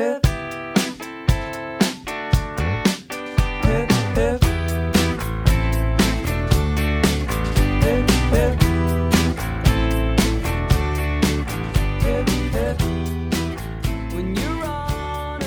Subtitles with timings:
[0.00, 0.20] on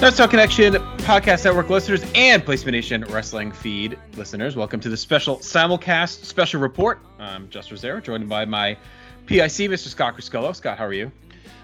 [0.02, 4.98] North Star Connection Podcast Network listeners and Placement Nation Wrestling feed listeners, welcome to the
[4.98, 7.00] special simulcast special report.
[7.18, 8.78] I'm Justin Rosero, joined by my
[9.26, 9.88] PIC, Mr.
[9.88, 10.56] Scott Criscuolo.
[10.56, 11.12] Scott, how are you?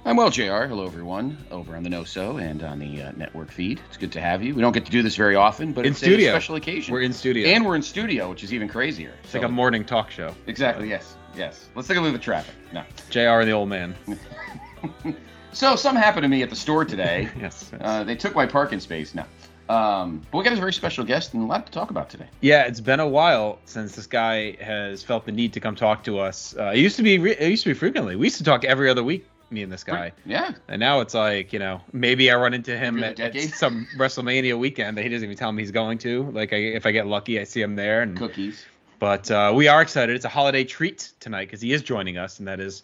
[0.06, 0.64] I'm well, JR.
[0.66, 3.80] Hello, everyone, over on the NoSo and on the uh, network feed.
[3.90, 4.56] It's good to have you.
[4.56, 6.30] We don't get to do this very often, but In it's studio.
[6.30, 6.94] a special occasion.
[6.94, 7.48] We're in studio.
[7.50, 9.14] and we're in studio, which is even crazier.
[9.24, 10.34] it's like a morning talk show.
[10.48, 10.90] exactly.
[10.90, 11.70] Yes, yes.
[11.76, 12.56] Let's take a look at the traffic.
[12.74, 12.84] No.
[13.10, 13.96] JR and the old man.
[15.52, 17.28] So something happened to me at the store today.
[17.42, 17.72] Yes.
[17.74, 17.82] yes.
[17.84, 19.16] uh, they took my parking space.
[19.16, 19.24] No.
[19.68, 22.28] Um, but we got a very special guest and a lot to talk about today.
[22.42, 26.04] Yeah, it's been a while since this guy has felt the need to come talk
[26.04, 26.56] to us.
[26.58, 28.16] Uh, it used to be re- it used to be frequently.
[28.16, 30.12] We used to talk every other week, me and this guy.
[30.26, 30.52] Yeah.
[30.68, 34.58] And now it's like, you know, maybe I run into him at, at some WrestleMania
[34.58, 36.30] weekend that he doesn't even tell me he's going to.
[36.32, 38.02] Like, I, if I get lucky, I see him there.
[38.02, 38.66] And Cookies.
[39.00, 40.16] but uh, we are excited.
[40.16, 42.84] It's a holiday treat tonight because he is joining us, and that is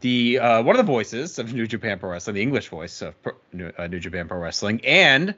[0.00, 3.20] the uh, one of the voices of New Japan Pro Wrestling, the English voice of
[3.22, 5.34] Pro, New, uh, New Japan Pro Wrestling, and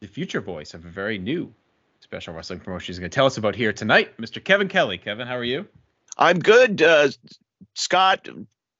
[0.00, 1.52] the future voice of a very new
[2.00, 2.92] special wrestling promotion.
[2.92, 4.42] He's going to tell us about here tonight, Mr.
[4.42, 4.98] Kevin Kelly.
[4.98, 5.66] Kevin, how are you?
[6.18, 6.82] I'm good.
[6.82, 7.08] Uh,
[7.74, 8.28] Scott,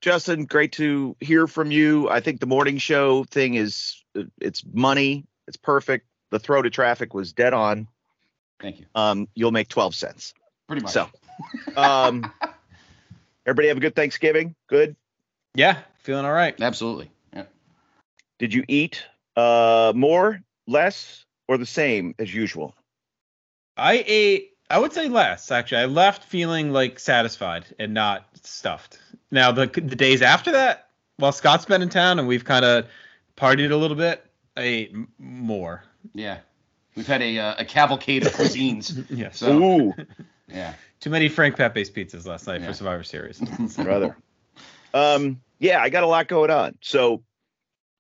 [0.00, 2.08] Justin, great to hear from you.
[2.08, 4.02] I think the morning show thing is
[4.40, 5.26] it's money.
[5.46, 6.06] It's perfect.
[6.30, 7.86] The throw to traffic was dead on.
[8.60, 8.86] Thank you.
[8.94, 10.34] Um, you'll make 12 cents.
[10.68, 10.92] Pretty much.
[10.92, 11.08] So,
[11.76, 12.32] um,
[13.46, 14.54] everybody have a good Thanksgiving.
[14.68, 14.96] Good.
[15.54, 16.60] Yeah, feeling all right.
[16.60, 17.10] Absolutely.
[17.34, 17.44] Yeah.
[18.38, 19.04] Did you eat
[19.36, 22.74] uh, more, less, or the same as usual?
[23.76, 24.49] I ate.
[24.70, 25.82] I would say less actually.
[25.82, 28.98] I left feeling like satisfied and not stuffed.
[29.30, 32.86] Now the the days after that, while Scott's been in town and we've kind of
[33.36, 34.24] partied a little bit,
[34.56, 35.82] I ate m- more.
[36.14, 36.38] Yeah.
[36.96, 39.05] We've had a, uh, a cavalcade of cuisines.
[39.11, 39.39] Yes.
[39.39, 39.95] So, Ooh,
[40.48, 40.74] yeah.
[40.98, 42.66] Too many Frank Pepe's pizzas last night Yeah.
[42.68, 43.39] for Survivor Series.
[43.77, 44.16] brother.
[44.92, 46.77] Um, yeah, I got a lot going on.
[46.80, 47.22] So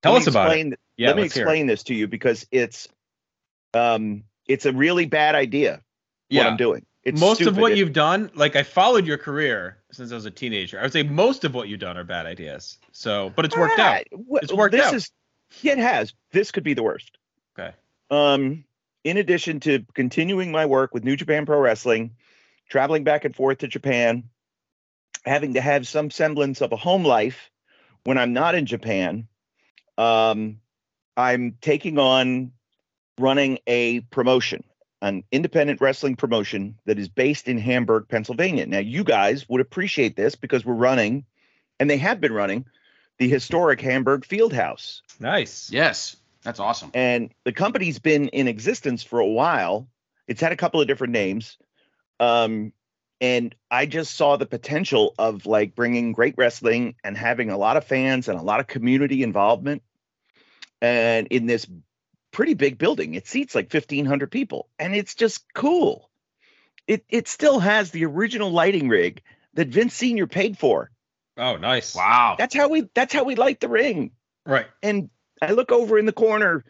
[0.02, 0.50] Tell us me about it.
[0.50, 2.88] explain, Yeah, let me let's hear explain this to you because it's
[3.74, 5.82] um it's a really bad idea
[6.30, 6.48] what Yeah.
[6.48, 6.84] I'm doing.
[7.02, 10.26] It's most of what It- you've done, like I followed your career since I was
[10.26, 10.78] a teenager.
[10.78, 12.78] I would say most of what you've done are bad ideas.
[12.92, 14.02] So, but it's worked Ah, out.
[14.42, 14.94] It's worked this out.
[14.94, 15.10] Is,
[15.62, 16.12] it has.
[16.32, 17.16] This could be the worst.
[17.58, 17.74] Okay.
[18.10, 18.64] Um,
[19.02, 22.16] in addition to continuing my work with New Japan Pro Wrestling,
[22.68, 24.24] traveling back and forth to Japan,
[25.24, 27.50] having to have some semblance of a home life
[28.04, 29.26] when I'm not in Japan,
[29.98, 30.60] um,
[31.16, 32.52] I'm taking on
[33.18, 34.64] running a promotion,
[35.02, 38.66] an independent wrestling promotion that is based in Hamburg, Pennsylvania.
[38.66, 41.24] Now, you guys would appreciate this because we're running,
[41.78, 42.66] and they have been running,
[43.18, 45.02] the historic Hamburg Field House.
[45.18, 45.70] Nice.
[45.70, 46.16] Yes.
[46.42, 46.90] That's awesome.
[46.94, 49.88] And the company's been in existence for a while.
[50.26, 51.58] It's had a couple of different names.
[52.18, 52.72] Um,
[53.20, 57.76] and I just saw the potential of like bringing great wrestling and having a lot
[57.76, 59.82] of fans and a lot of community involvement.
[60.80, 61.66] And in this
[62.32, 66.10] pretty big building, it seats like 1,500 people, and it's just cool.
[66.86, 69.22] It it still has the original lighting rig
[69.54, 70.90] that Vince Senior paid for.
[71.36, 71.94] Oh, nice.
[71.94, 72.36] Wow.
[72.38, 74.10] That's how we that's how we light the ring
[74.46, 74.66] Right.
[74.82, 75.10] and
[75.42, 76.64] I look over in the corner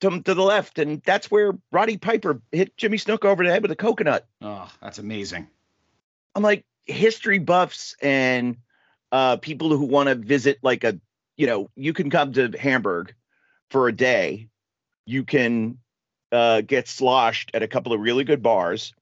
[0.00, 3.62] to, to the left, and that's where Roddy Piper hit Jimmy Snuka over the head
[3.62, 4.26] with a coconut.
[4.40, 5.48] Oh, that's amazing.
[6.34, 8.56] I'm like history buffs and
[9.12, 10.98] uh, people who want to visit, like a,
[11.36, 13.14] you know, you can come to Hamburg
[13.70, 14.48] for a day.
[15.06, 15.78] You can
[16.30, 18.94] uh, get sloshed at a couple of really good bars,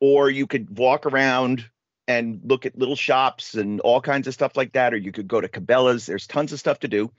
[0.00, 1.68] or you could walk around
[2.08, 5.28] and look at little shops and all kinds of stuff like that, or you could
[5.28, 6.06] go to Cabela's.
[6.06, 7.10] There's tons of stuff to do.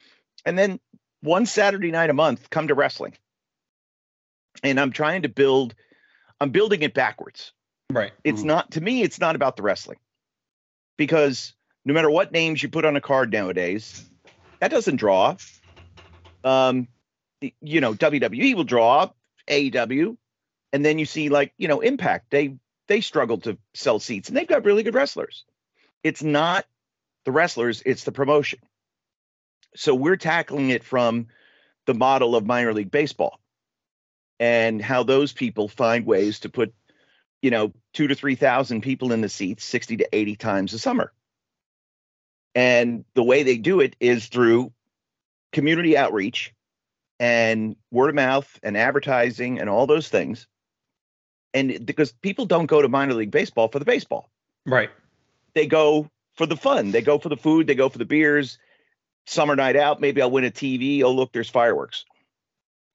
[0.45, 0.79] And then
[1.21, 3.13] one Saturday night a month, come to wrestling.
[4.63, 5.75] And I'm trying to build,
[6.39, 7.53] I'm building it backwards
[7.91, 8.13] Right.
[8.23, 8.45] it's Mhm.
[8.45, 9.97] not to me it's not about the wrestling
[10.97, 11.53] because
[11.83, 14.09] no matter what names you put on a card nowadays
[14.59, 15.35] that doesn't draw
[16.45, 16.87] um
[17.41, 19.09] you know wwe will draw
[19.47, 20.17] aew
[20.73, 22.31] and then you see like you know impact.
[22.31, 22.55] They
[22.87, 25.45] they struggle to sell seats and they've got really good wrestlers.
[26.03, 26.65] It's not
[27.25, 28.59] the wrestlers it's the promotion.
[29.75, 31.27] So we're tackling it from
[31.85, 33.39] the model of minor league baseball
[34.39, 36.73] and how those people find ways to put
[37.41, 41.11] you know, two to 3,000 people in the seats 60 to 80 times a summer.
[42.53, 44.71] And the way they do it is through
[45.51, 46.53] community outreach
[47.21, 50.47] and word of mouth and advertising and all those things.
[51.53, 54.31] And because people don't go to minor league baseball for the baseball,
[54.65, 54.89] Right.
[55.53, 56.89] they go for the fun.
[56.91, 58.57] They go for the food, they go for the beers.
[59.27, 61.03] Summer night out, maybe I'll win a TV.
[61.03, 62.05] Oh, look, there's fireworks.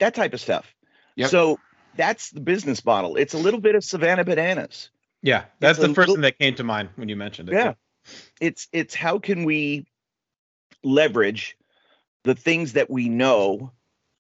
[0.01, 0.75] that type of stuff.
[1.15, 1.31] Yep.
[1.31, 1.59] So
[1.95, 3.17] that's the business model.
[3.17, 4.91] It's a little bit of Savannah Bananas.
[5.23, 7.55] Yeah, that's It's the first little- thing that came to mind when you mentioned it.
[7.55, 7.75] Yeah.
[8.41, 9.87] It's it's how can we
[10.85, 11.57] leverage
[12.25, 13.73] the things that we know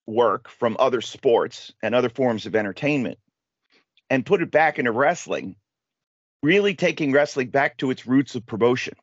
[0.07, 3.19] work from other sports and other forms of entertainment
[4.09, 5.57] and put it back into wrestling,
[6.43, 8.95] really taking wrestling back to its roots of promotion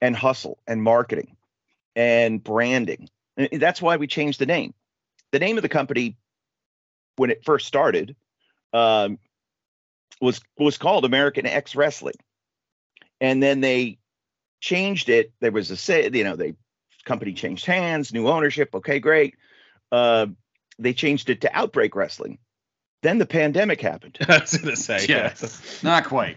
[0.00, 1.36] and hustle and marketing
[1.96, 3.08] and branding.
[3.36, 4.74] And that's why we changed the name.
[5.32, 6.16] The name of the company
[7.16, 8.16] when it first started
[8.72, 9.18] um,
[10.20, 12.14] was was called American X Wrestling,
[13.20, 13.98] and then they
[14.60, 15.32] changed it.
[15.40, 16.54] There was a say, you know, they
[17.04, 18.74] company changed hands, new ownership.
[18.74, 19.34] Okay, great.
[19.92, 20.26] Uh,
[20.78, 22.38] they changed it to Outbreak Wrestling.
[23.02, 25.06] Then the pandemic happened, I was gonna say.
[25.08, 25.32] Yeah.
[25.82, 26.36] Not quite.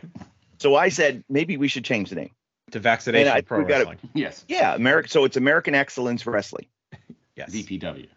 [0.59, 2.31] so I said maybe we should change the name.
[2.71, 3.99] To vaccination I- pro we gotta- wrestling.
[4.13, 4.45] Yes.
[4.47, 5.09] Yeah, America.
[5.09, 6.67] So it's American Excellence Wrestling,
[7.35, 7.51] Yes.
[7.51, 8.07] VPW.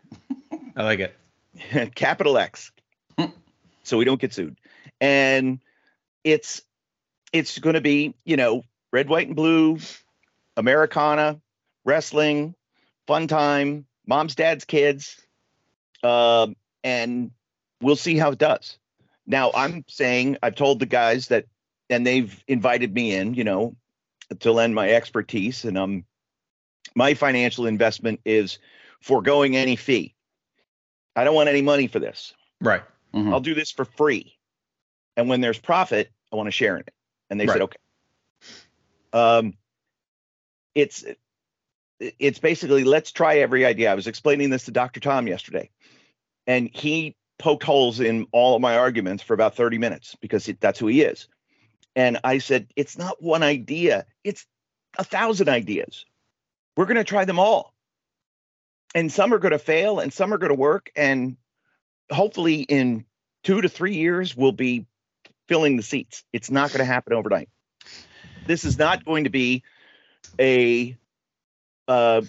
[0.77, 1.15] I like it.
[1.95, 2.71] capital X,
[3.83, 4.57] so we don't get sued.
[5.01, 5.59] And
[6.25, 6.63] it's
[7.33, 8.63] it's going to be you know
[8.93, 9.79] red, white, and blue,
[10.57, 11.41] Americana,
[11.85, 12.55] wrestling,
[13.07, 15.17] fun time, mom's, dad's, kids,
[16.03, 17.31] um, and
[17.81, 18.79] we'll see how it does.
[19.27, 21.47] Now I'm saying I've told the guys that,
[21.91, 23.77] and they've invited me in, you know,
[24.41, 26.05] to lend my expertise, and um,
[26.95, 28.59] my financial investment is
[29.01, 30.15] foregoing any fee.
[31.15, 32.35] I don't want any money for this.
[32.61, 32.83] Right.
[33.15, 33.33] Mhm.
[33.33, 34.37] I'll do this for free.
[35.17, 36.95] And when there's profit, I want to share in it.
[37.31, 37.79] And they said, okay.
[39.13, 39.55] Um,
[40.75, 41.05] it's
[42.01, 43.91] it's basically let's try every idea.
[43.91, 45.01] I was explaining this to Dr.
[45.01, 45.71] Tom yesterday,
[46.47, 50.61] and he poked holes in all of my arguments for about 30 minutes because it,
[50.61, 51.29] that's who he is.
[51.95, 54.47] And I said, it's not one idea, it's
[54.99, 56.05] a thousand ideas.
[56.77, 57.73] We're going to try them all.
[58.95, 60.91] And some are going to fail and some are going to work.
[60.97, 61.37] And
[62.11, 63.05] hopefully, in
[63.45, 64.87] two to three years, we'll be
[65.49, 66.23] filling the seats.
[66.33, 67.49] It's not going to happen overnight.
[68.47, 69.63] This is not going to be
[70.39, 70.97] a
[71.89, 72.23] uh,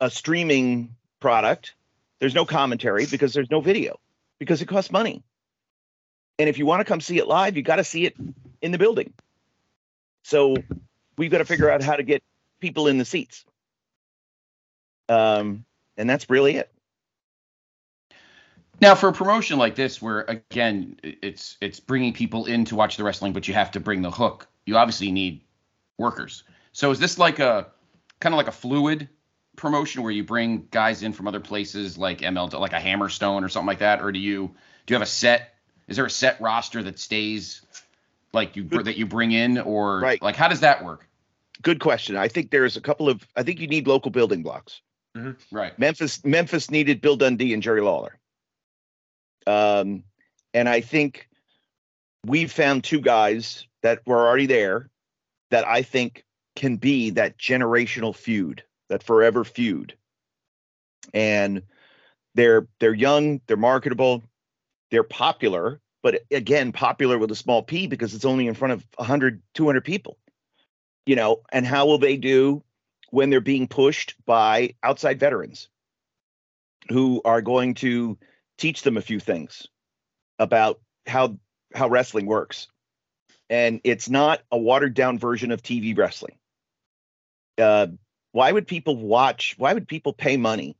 [0.00, 1.74] a streaming product.
[2.18, 3.98] There's no commentary because there's no video
[4.38, 5.22] because it costs money.
[6.38, 8.16] And if you want to come see it live, you got to see it
[8.62, 9.12] in the building.
[10.22, 10.56] So
[11.16, 12.22] we've got to figure out how to get
[12.60, 13.44] people in the seats.
[15.08, 15.64] Um,
[15.96, 16.70] and that's really it.
[18.80, 22.96] Now, for a promotion like this, where again it's it's bringing people in to watch
[22.96, 24.48] the wrestling, but you have to bring the hook.
[24.64, 25.42] You obviously need
[25.98, 26.44] workers.
[26.72, 27.66] So is this like a
[28.20, 29.08] kind of like a fluid
[29.56, 33.48] promotion where you bring guys in from other places like ML, like a Hammerstone or
[33.48, 34.54] something like that, or do you
[34.86, 35.54] do you have a set?
[35.88, 37.62] Is there a set roster that stays
[38.32, 40.22] like you that you bring in, or Right.
[40.22, 41.06] like how does that work?
[41.62, 42.16] Good question.
[42.16, 43.26] I think there's a couple of.
[43.36, 44.80] I think you need local building blocks.
[45.50, 45.76] Right.
[45.78, 48.16] Memphis Memphis needed Bill Dundee and Jerry Lawler.
[49.46, 50.04] Um,
[50.54, 51.28] and I think
[52.24, 54.90] we found two guys that were already there
[55.50, 56.24] that I think
[56.60, 59.94] can be that generational feud, that forever feud.
[61.14, 61.62] And
[62.34, 64.22] they're they're young, they're marketable,
[64.90, 68.86] they're popular, but again, popular with a small p because it's only in front of
[68.96, 70.18] 100 200 people.
[71.06, 72.62] You know, and how will they do
[73.08, 75.70] when they're being pushed by outside veterans
[76.90, 78.18] who are going to
[78.58, 79.66] teach them a few things
[80.38, 81.38] about how
[81.74, 82.68] how wrestling works
[83.48, 86.36] and it's not a watered down version of tv wrestling
[87.60, 87.86] uh,
[88.32, 90.76] why would people watch why would people pay money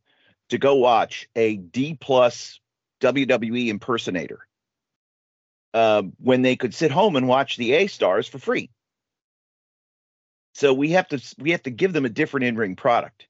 [0.49, 2.61] to go watch a d plus
[3.01, 4.47] wwe impersonator
[5.73, 8.71] uh, when they could sit home and watch the a stars for free
[10.55, 13.27] so we have to we have to give them a different in-ring product.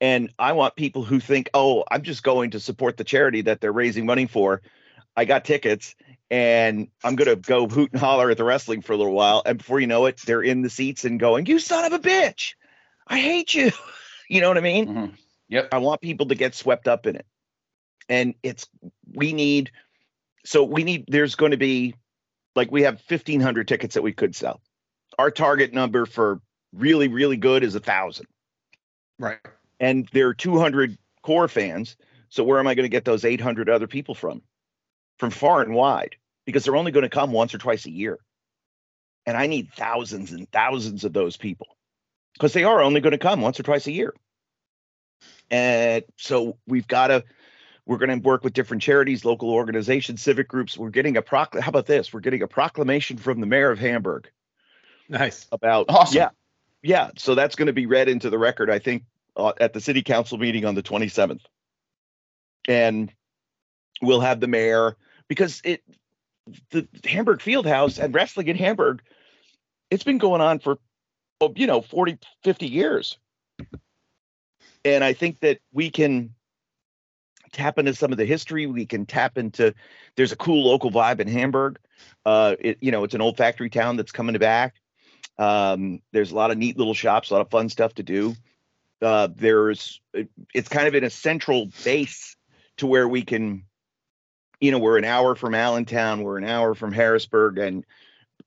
[0.00, 3.60] And I want people who think, "Oh, I'm just going to support the charity that
[3.60, 4.60] they're raising money for.
[5.16, 5.94] I got tickets
[6.30, 9.42] and I'm going to go hoot and holler at the wrestling for a little while."
[9.44, 11.98] And before you know it, they're in the seats and going, "You son of a
[11.98, 12.54] bitch.
[13.06, 13.70] I hate you."
[14.28, 14.86] you know what I mean?
[14.86, 15.14] Mhm.
[15.48, 15.68] Yep.
[15.72, 17.26] I want people to get swept up in it.
[18.08, 18.66] And it's
[19.14, 19.70] we need
[20.44, 21.94] so we need there's going to be
[22.56, 24.60] like we have 1500 tickets that we could sell.
[25.18, 26.40] Our target number for
[26.72, 28.26] really really good is a 1000
[29.18, 29.38] Right.
[29.78, 31.96] and there are 200 core fans.
[32.28, 34.42] So where am I going to get those 800 other people from?
[35.18, 38.18] From far and wide because they're only going to come once or twice a year.
[39.26, 41.68] And I need thousands and thousands of those people
[42.34, 44.12] because they are only going to come once or twice a year.
[45.50, 47.24] And so we've got to,
[47.86, 50.76] we're going to work with different charities, local organizations, civic groups.
[50.76, 51.60] We're getting a procl.
[51.60, 52.12] How about this?
[52.12, 54.28] We're getting a proclamation from the mayor of Hamburg
[55.08, 55.46] Nice.
[55.52, 56.16] about Awesome.
[56.16, 56.28] yeah
[56.82, 59.04] yeah so that's going to be read into the record i think
[59.36, 61.40] uh, at the city council meeting on the 27th
[62.68, 63.12] and
[64.02, 64.96] we'll have the mayor
[65.28, 65.82] because it
[66.70, 69.02] the Hamburg Fieldhouse and wrestling in Hamburg,
[69.90, 70.78] it's been going on for
[71.40, 73.18] oh, you know 40, 50 years.
[74.84, 76.34] And I think that we can
[77.52, 78.66] tap into some of the history.
[78.66, 79.74] We can tap into
[80.16, 81.78] there's a cool local vibe in Hamburg.
[82.26, 84.74] Uh, it, you know, it's an old factory town that's coming back.
[85.38, 88.34] Um, there's a lot of neat little shops, a lot of fun stuff to do.
[89.00, 90.00] Uh, there's
[90.54, 92.36] it's kind of in a central base
[92.76, 93.64] to where we can,
[94.64, 97.84] you know, we're an hour from Allentown, we're an hour from Harrisburg, and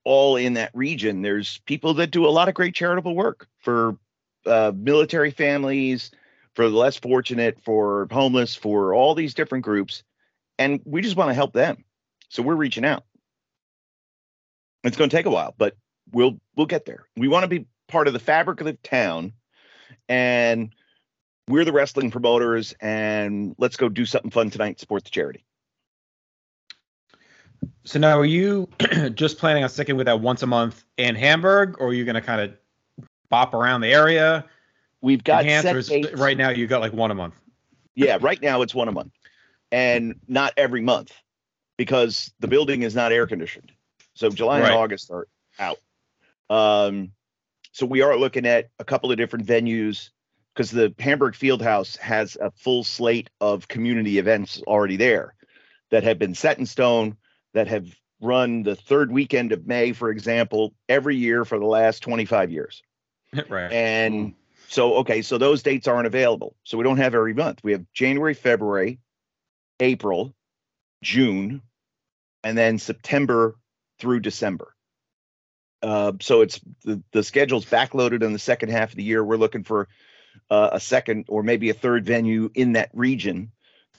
[0.04, 1.22] all in that region.
[1.22, 4.00] There's people that do a lot of great charitable work for
[4.44, 6.10] uh, military families,
[6.56, 10.02] for the less fortunate, for homeless, for all these different groups,
[10.58, 11.84] and we just want to help them.
[12.30, 13.04] So we're reaching out.
[14.84, 15.76] It's going to take a while, but
[16.12, 17.06] we'll we'll get there.
[17.16, 19.34] We want to be part of the fabric of the town,
[20.10, 20.74] and
[21.48, 22.74] we're the wrestling promoters.
[22.82, 24.80] And let's go do something fun tonight.
[24.80, 25.44] Support the charity.
[27.84, 28.68] So now, are you
[29.14, 32.16] just planning on sticking with that once a month in Hamburg, or are you going
[32.16, 32.54] to kind of
[33.30, 34.46] bop around the area?
[35.02, 36.14] We've got dates.
[36.14, 37.36] right now you got like one a month.
[37.96, 39.14] Yeah, right now it's one a month,
[39.72, 41.12] and not every month
[41.78, 43.72] because the building is not air conditioned.
[44.14, 44.72] So July Right.
[44.72, 45.28] and August are
[45.60, 45.78] out.
[46.50, 47.12] Um,
[47.72, 50.10] so we are looking at a couple of different venues
[50.54, 55.36] because the Hamburg Fieldhouse has a full slate of community events already there
[55.92, 57.16] that have been set in stone
[57.58, 57.88] that have
[58.22, 62.84] run the third weekend of May, for example, every year for the last 25 years.
[63.50, 63.72] right.
[63.72, 64.36] And
[64.68, 66.56] so, okay, so those dates aren't available.
[66.64, 67.64] So we don't have every month.
[67.64, 69.00] We have January, February,
[69.80, 70.36] April,
[71.02, 71.64] June,
[72.44, 73.56] and then September
[73.98, 74.76] through December.
[75.82, 79.24] Uh, so it's the, the schedule's backloaded in the second half of the year.
[79.24, 79.88] We're looking for
[80.52, 83.52] uh, a second or maybe a third venue in that region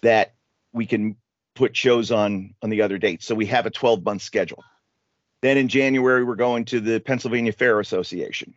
[0.02, 0.34] that
[0.72, 1.16] we can
[1.58, 3.26] put shows on on the other dates.
[3.26, 4.64] So we have a 12 month schedule.
[5.42, 8.54] Then in January, we're going to the Pennsylvania Fair Association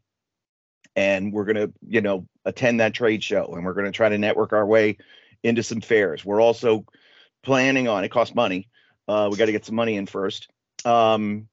[0.95, 4.09] and we're going to you know attend that trade show and we're going to try
[4.09, 4.97] to network our way
[5.43, 6.85] into some fairs we're also
[7.43, 8.67] planning on it costs money
[9.07, 10.49] uh, we got to get some money in first
[10.85, 11.47] um,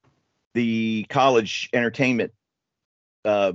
[0.53, 2.31] the college entertainment
[3.25, 3.53] uh,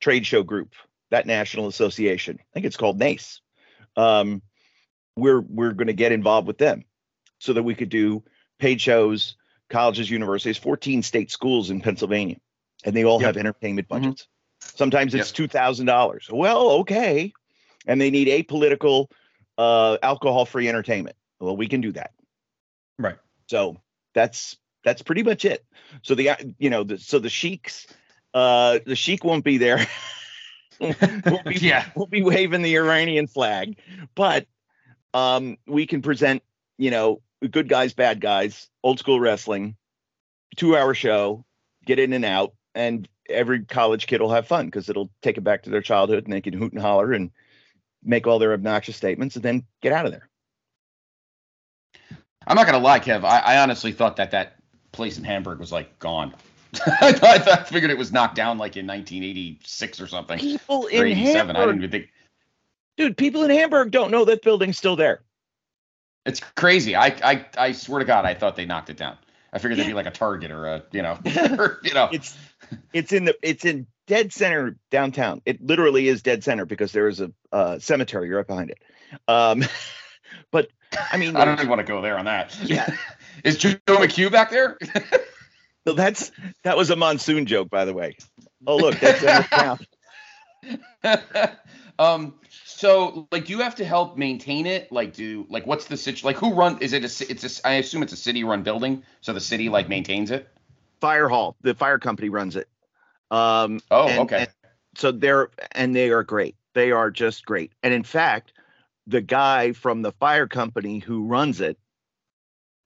[0.00, 0.74] trade show group
[1.10, 3.40] that national association i think it's called nace
[3.96, 4.42] um,
[5.16, 6.84] we're we're going to get involved with them
[7.38, 8.22] so that we could do
[8.58, 9.36] paid shows
[9.70, 12.36] colleges universities 14 state schools in pennsylvania
[12.84, 13.26] and they all Yep.
[13.26, 14.26] have entertainment budgets
[14.60, 16.28] Sometimes it's thousand dollars.
[16.30, 17.32] Well, okay,
[17.86, 19.06] and they need apolitical,
[19.56, 21.16] uh, alcohol-free entertainment.
[21.40, 22.12] Well, we can do that.
[22.98, 23.16] Right.
[23.46, 23.80] So
[24.14, 25.64] that's that's pretty much it.
[26.02, 27.86] So the you know the so the sheiks,
[28.34, 29.86] uh, the sheik won't be there.
[30.80, 31.84] be, Yeah.
[31.94, 33.78] won't be waving the Iranian flag,
[34.14, 34.46] but
[35.14, 36.42] um, we can present
[36.78, 39.76] you know good guys, bad guys, old school wrestling,
[40.56, 41.44] two-hour show,
[41.86, 45.42] get in and out, and every college kid will have fun because it'll take it
[45.42, 47.30] back to their childhood and they can hoot and holler and
[48.02, 50.28] make all their obnoxious statements and then get out of there.
[52.46, 53.24] I'm not gonna lie, Kev.
[53.24, 54.56] I, I honestly thought that that
[54.92, 56.34] place in Hamburg was like gone.
[57.00, 60.38] I, thought, I figured it was knocked down like in 1986 or something.
[60.38, 61.16] People Or in 87.
[61.16, 62.10] I didn't Hamburg, even think.
[62.96, 65.22] dude, people in Hamburg don't know that building's still there.
[66.28, 66.94] It's crazy.
[66.94, 69.16] I, I I swear to God, I thought they knocked it down.
[69.50, 69.84] I figured Yeah.
[69.84, 71.18] they'd be like a Target or a you know,
[71.58, 72.10] or, you know.
[72.12, 72.36] It's
[72.92, 75.40] it's in the it's in dead center downtown.
[75.46, 78.78] It literally is dead center because there is a uh, cemetery right behind it.
[79.26, 79.64] Um,
[80.50, 80.68] but
[81.10, 82.54] I mean, I don't even want to go there on that.
[82.62, 82.94] Yeah.
[83.42, 84.76] Is Joe McHugh back there?
[85.86, 86.30] so that's
[86.62, 88.16] that was a monsoon joke, by the way.
[88.66, 89.78] Oh look, that's downtown.
[91.98, 92.34] Um.
[92.64, 94.92] So, like, do you have to help maintain it?
[94.92, 96.26] Like, do like what's the situation?
[96.26, 96.78] Like, who run?
[96.80, 97.30] Is it a?
[97.30, 97.66] It's a.
[97.66, 100.48] I assume it's a city-run building, so the city like maintains it.
[101.00, 102.68] Fire Hall, the fire company runs it.
[103.30, 104.36] Um, Oh, and- okay.
[104.42, 104.48] and
[104.96, 106.56] so they're and they are great.
[106.74, 107.72] They are just great.
[107.82, 108.52] And in fact,
[109.06, 111.78] the guy from the fire company who runs it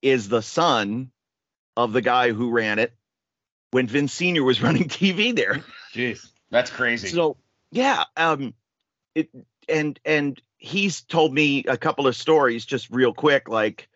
[0.01, 1.11] is the son
[1.77, 2.93] of the guy who ran it
[3.71, 5.63] when Vince Senior was running TV there.
[5.93, 6.27] Jeez.
[6.49, 7.09] That's crazy.
[7.09, 7.37] So
[7.71, 8.53] yeah, um,
[9.15, 9.29] it
[9.69, 13.89] and and he's told me a couple of stories just real quick, like,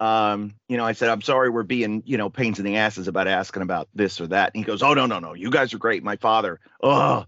[0.00, 3.08] um, you know, I said I'm sorry we're being you know pains in the asses
[3.08, 5.74] about asking about this or that, and he goes, oh no no no, you guys
[5.74, 6.02] are great.
[6.02, 7.24] My father, oh,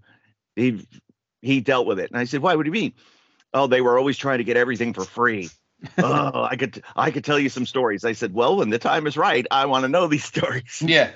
[0.57, 0.87] he
[1.43, 2.55] he dealt with it, and I said, why?
[2.55, 2.95] What do you mean?
[3.53, 5.51] Oh, they were always trying to get everything for free.
[5.99, 8.05] oh, I could I could tell you some stories.
[8.05, 10.83] I said, well, when the time is right, I want to know these stories.
[10.85, 11.11] yeah.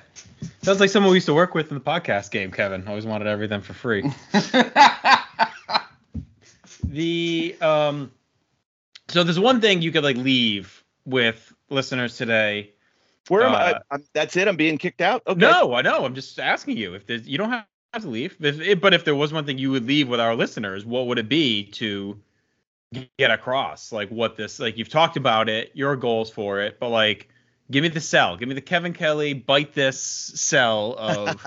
[0.61, 2.87] Sounds like someone we used to work with in the podcast game, Kevin.
[2.87, 4.09] Always wanted everything for free.
[6.83, 8.11] the um
[9.07, 12.71] so there's one thing you could like leave with listeners today.
[13.27, 13.79] Where am Uh, I?
[13.91, 14.47] I'm, that's it.
[14.47, 15.23] I'm being kicked out.
[15.27, 15.39] Okay.
[15.39, 16.05] No, I know.
[16.05, 17.65] I'm just asking you if there's, you don't have
[18.01, 18.35] to leave.
[18.39, 21.07] If, if- but if there was one thing you would leave with our listeners, what
[21.07, 22.19] would it be to
[23.17, 23.91] get across?
[23.91, 27.29] Like what this, like you've talked about it, your goals for it, but like,
[27.71, 28.35] give me the sell.
[28.37, 31.45] Give me the Kevin Kelly bite this sell of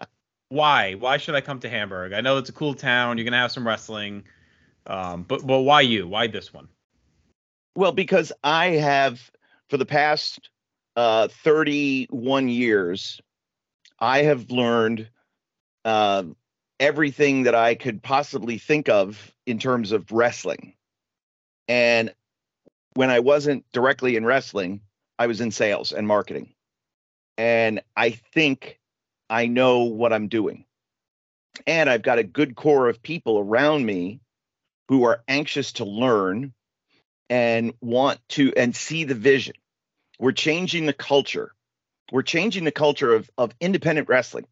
[0.48, 0.94] why?
[0.94, 2.12] Why should I come to Hamburg?
[2.12, 3.16] I know it's a cool town.
[3.18, 4.24] You're gonna have some wrestling,
[4.86, 6.08] um, but but why you?
[6.08, 6.68] Why this one?
[7.76, 9.30] Well, because I have
[9.70, 10.50] for the past
[10.96, 13.20] uh, 31 years,
[13.98, 15.08] I have learned
[15.84, 16.24] uh,
[16.78, 20.74] everything that I could possibly think of in terms of wrestling.
[21.68, 22.12] And
[22.94, 24.80] when I wasn't directly in wrestling,
[25.18, 26.52] I was in sales and marketing.
[27.38, 28.78] And I think
[29.30, 30.66] I know what I'm doing.
[31.66, 34.20] And I've got a good core of people around me
[34.92, 36.52] who are anxious to learn
[37.30, 39.54] and want to and see the vision.
[40.18, 41.54] We're changing the culture.
[42.12, 44.44] We're changing the culture of, of independent wrestling.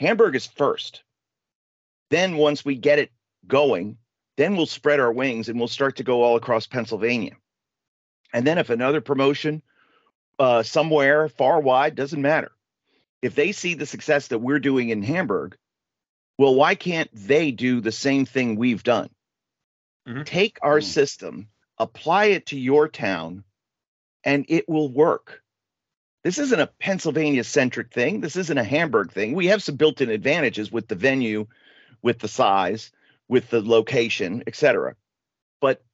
[0.00, 1.04] Hamburg is first.
[2.10, 3.12] Then once we get it
[3.46, 3.98] going,
[4.36, 7.36] then we'll spread our wings and we'll start to go all across Pennsylvania.
[8.32, 9.62] And then if another promotion
[10.40, 12.50] uh, somewhere far wide doesn't matter.
[13.22, 15.56] If they see the success that we're doing in Hamburg,
[16.36, 19.08] well, why can't they do the same thing we've done?
[20.06, 20.24] Mhm.
[20.24, 20.84] Take our Mm.
[20.84, 21.48] system,
[21.78, 23.44] apply it to your town,
[24.24, 25.42] and it will work.
[26.24, 28.20] This isn't a Pennsylvania centric thing.
[28.20, 29.34] This isn't a Hamburg thing.
[29.34, 31.46] We have some built in advantages with the venue,
[32.02, 32.90] with the size,
[33.28, 34.96] with the location, etc.
[35.60, 35.84] But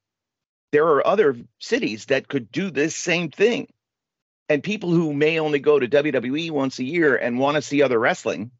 [0.73, 3.69] there are other cities that could do this same thing.
[4.49, 7.83] And people who may only go to WWE once a year and want to see
[7.83, 8.51] other wrestling,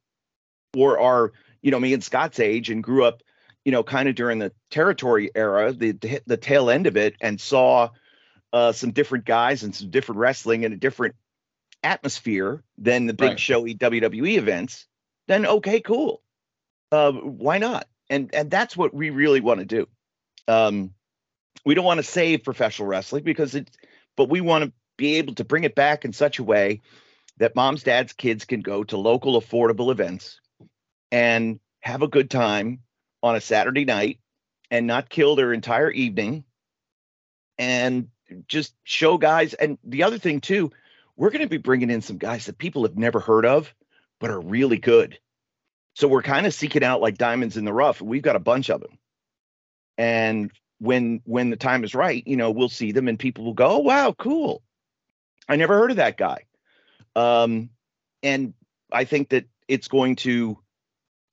[0.75, 3.23] or are, you know, me and Scott's age and grew up,
[3.65, 7.15] you know, kind of during the territory era, the the, the tail end of it,
[7.21, 7.91] and saw
[8.53, 11.15] uh, some different guys and some different wrestling and a different
[11.83, 13.41] atmosphere than the big Right.
[13.41, 14.87] showy WWE events,
[15.29, 16.23] then okay, cool.
[16.91, 17.87] Uh, why not?
[18.11, 19.89] And and that's what we really want to do.
[20.49, 20.93] Um,
[21.65, 23.71] we don't want to save professional wrestling because it,
[24.17, 26.83] but we want to be able to bring it back in such a way
[27.39, 30.41] that moms, dads, kids can go to local affordable events
[31.11, 32.81] and have a good time
[33.23, 34.19] on a Saturday night
[34.71, 36.45] and not kill their entire evening
[37.59, 38.09] and
[38.49, 39.55] just show guys.
[39.55, 40.73] And the other thing too,
[41.17, 43.73] we're going to be bringing in some guys that people have never heard of,
[44.19, 45.19] but are really good.
[45.95, 48.01] So we're kind of seeking out like diamonds in the rough.
[48.01, 48.99] We've got a bunch of them.
[49.99, 53.53] And when when the time is right, you know, we'll see them and people will
[53.53, 54.63] go, "Oh wow, cool.
[55.49, 56.47] I never heard of that guy."
[57.15, 57.69] Um
[58.23, 58.55] and
[58.91, 60.59] I think that it's going to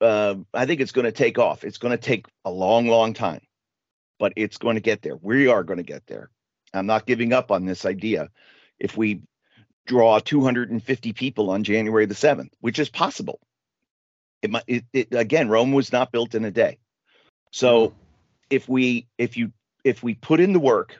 [0.01, 1.63] uh I think it's going to take off.
[1.63, 3.41] It's going to take a long long time.
[4.19, 5.15] But it's going to get there.
[5.15, 6.29] We are going to get there.
[6.73, 8.29] I'm not giving up on this idea.
[8.77, 9.21] If we
[9.89, 13.39] draw 250 people on January the 7th, which is possible.
[14.41, 16.77] It might it, it again, Rome was not built in a day.
[17.51, 17.93] So
[18.49, 19.51] if we if you
[19.83, 20.97] if we put in the work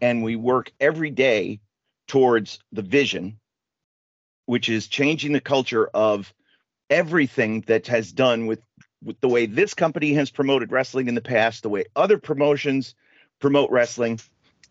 [0.00, 1.60] and we work every day
[2.06, 3.38] towards the vision
[4.46, 6.32] which is changing the culture of
[6.90, 8.60] everything that has done with
[9.02, 12.94] with the way this company has promoted wrestling in the past the way other promotions
[13.40, 14.18] promote wrestling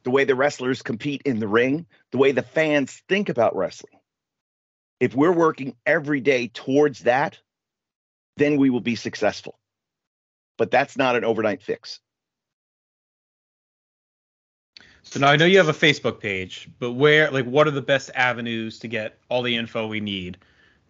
[0.03, 3.93] the way the wrestlers compete in the ring the way the fans think about wrestling.
[4.99, 7.39] If we're working every day towards that
[8.37, 9.59] then we will be successful.
[10.57, 11.99] But that's not an overnight fix.
[15.03, 17.81] So now I know you have a Facebook page, but where, like, what are the
[17.81, 20.37] best avenues to get all the info we need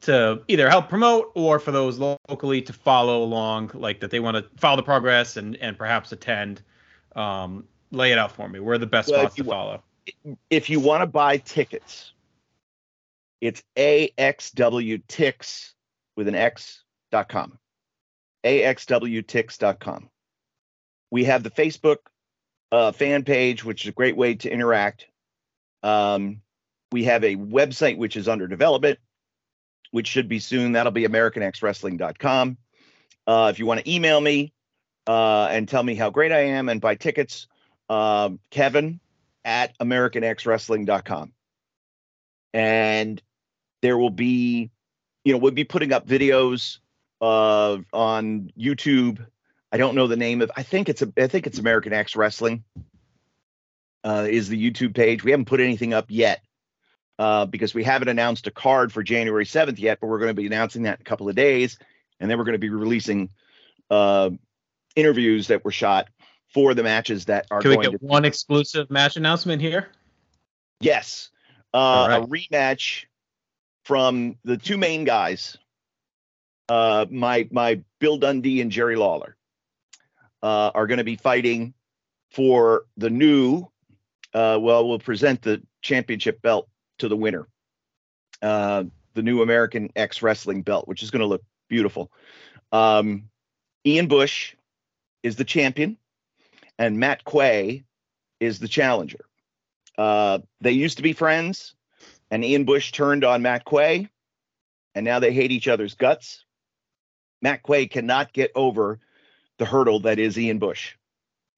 [0.01, 4.38] to either help promote or for those locally to follow along, like that they want
[4.38, 6.62] to follow the progress and and perhaps attend?
[7.15, 8.60] Um, lay it out for me.
[8.60, 9.83] Where are the best Well, spots to follow?
[10.49, 12.13] If you want to buy tickets,
[13.41, 15.73] it's axwtix
[16.15, 17.57] with an X dot com.
[18.43, 20.10] axwtix.com.
[21.10, 21.97] We have the Facebook
[22.71, 25.07] uh, fan page, which is a great way to interact.
[25.83, 26.41] Um,
[26.91, 28.99] we have a website which is under development,
[29.97, 30.73] which should be soon.
[30.73, 32.57] That'll be AmericanXWrestling.com.
[33.25, 34.53] Uh, if you want to email me
[35.07, 37.47] uh, and tell me how great I am and buy tickets,
[37.89, 38.99] um, Kevin
[39.43, 41.33] at AmericanXWrestling.com.
[42.53, 43.19] And
[43.81, 44.69] there will be,
[45.25, 46.77] you know, we'll be putting up videos
[47.19, 49.25] uh, on YouTube.
[49.71, 50.51] I don't know the name of.
[50.55, 51.12] I think it's a.
[51.17, 52.63] I think it's American X Wrestling.
[54.03, 55.23] Uh, is the YouTube page?
[55.23, 56.43] We haven't put anything up yet
[57.19, 59.99] uh, because we haven't announced a card for January seventh yet.
[59.99, 61.77] But we're going to be announcing that in a couple of days,
[62.19, 63.30] and then we're going to be releasing
[63.89, 64.30] uh,
[64.95, 66.10] interviews that were shot
[66.53, 69.89] for the matches that are Can we get to one exclusive match announcement here?
[70.80, 71.30] yes
[71.73, 72.23] uh, right.
[72.23, 73.06] a rematch
[73.86, 75.58] from the two main guys
[76.69, 79.38] uh, my my Bill Dundee and Jerry Lawler
[80.43, 81.73] uh, are going to be fighting
[82.32, 83.67] for the new.
[84.34, 86.67] Uh, well, we'll present the championship belt
[86.99, 87.47] to the winner,
[88.41, 88.83] uh,
[89.13, 92.12] the new American X Wrestling belt, which is going to look beautiful.
[92.71, 93.29] Um,
[93.86, 94.55] Ian Bush
[95.23, 95.97] is the champion,
[96.77, 97.83] and Matt Quay
[98.39, 99.25] is the challenger.
[99.97, 101.75] Uh, they used to be friends,
[102.29, 104.10] and Ian Bush turned on Matt Quay,
[104.93, 106.43] and now they hate each other's guts.
[107.41, 108.99] Matt Quay cannot get over
[109.57, 110.95] the hurdle that is Ian Bush.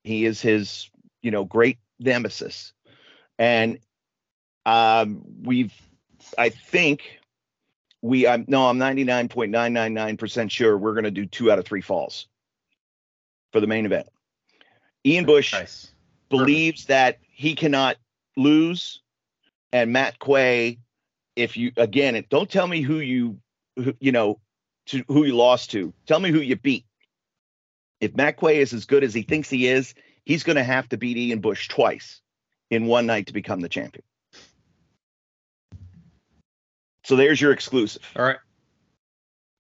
[0.03, 0.89] He is his,
[1.21, 2.73] you know, great nemesis.
[3.37, 3.79] And
[4.69, 5.73] um, we've,
[6.37, 7.19] I think
[8.03, 12.27] we, I'm no, I'm 99.999% sure we're going to do two out of three falls
[13.51, 14.07] for the main event.
[15.03, 15.91] Ian Bush Nice.
[16.29, 17.97] believes that he cannot
[18.37, 19.01] lose,
[19.73, 20.77] and Matt Quay,
[21.35, 23.39] if you again, don't tell me who you,
[23.75, 24.39] who, you know,
[24.87, 25.93] to who you lost to.
[26.05, 26.85] Tell me who you beat.
[28.01, 30.87] If Matt Quay is as good as he thinks he is, he's going to have
[30.89, 32.21] to beat Ian Bush twice
[32.69, 34.03] in one night to become the champion.
[37.09, 38.03] So there's your exclusive.
[38.15, 38.37] All right.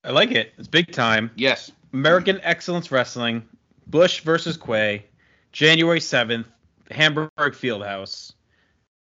[0.03, 0.53] I like it.
[0.59, 1.31] It's big time.
[1.35, 1.71] Yes.
[1.93, 3.41] American Excellence Wrestling,
[3.87, 5.07] Bush versus Quay,
[5.51, 6.45] January 7th,
[6.91, 8.33] Hamburg Fieldhouse.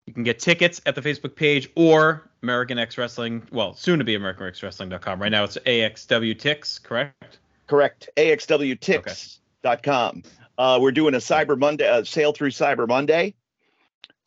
[0.09, 4.05] You can get tickets at the Facebook page or American X Wrestling, well, soon to
[4.05, 5.22] be AmericanXWrestling.com.
[5.22, 7.38] Right now it's AXW Tix, correct?
[7.68, 8.09] Correct.
[8.16, 10.22] AXWTix.com.
[10.59, 13.37] Uh, we're doing a Cyber Monday uh, sale through Cyber Monday,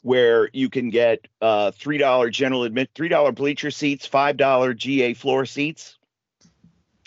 [0.05, 4.71] where you can get uh, three dollar general admit, three dollar bleacher seats, five dollar
[4.75, 5.97] GA floor seats.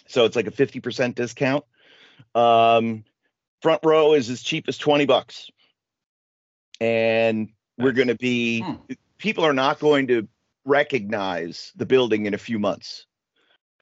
[0.08, 1.64] So it's like a fifty percent discount.
[2.34, 3.04] Um,
[3.62, 5.48] front row is as cheap as twenty bucks,
[6.80, 8.62] and we're going to be.
[8.62, 8.74] Hmm.
[9.16, 10.26] People are not going to
[10.64, 13.06] recognize the building in a few months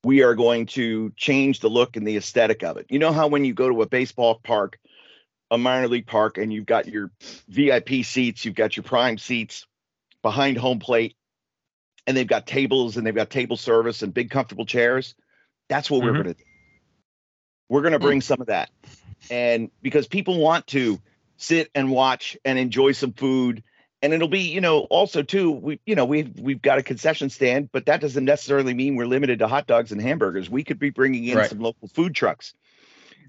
[0.04, 2.86] we are going to change the look and the aesthetic of it.
[2.88, 4.78] You know how when you go to a baseball park,
[5.50, 7.10] a minor league park, and you've got your
[7.48, 9.66] VIP seats, you've got your prime seats
[10.22, 11.14] behind home plate,
[12.06, 15.14] and they've got tables and they've got table service and big comfortable chairs.
[15.68, 16.14] That's what we're Mhm.
[16.14, 16.44] going to do.
[17.68, 18.70] We're going to bring some of that.
[19.30, 21.00] And because people want to
[21.36, 23.62] sit and watch and enjoy some food
[24.02, 27.28] and it'll be you know also too we you know we've we've got a concession
[27.28, 30.78] stand but that doesn't necessarily mean we're limited to hot dogs and hamburgers we could
[30.78, 31.50] be bringing in Right.
[31.50, 32.54] some local food trucks